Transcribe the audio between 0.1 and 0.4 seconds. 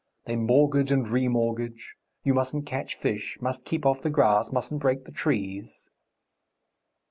They